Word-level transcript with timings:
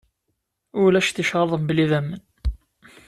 Ulac 0.83 1.09
ticraḍ 1.11 1.51
mebla 1.57 1.81
idammen. 1.85 2.21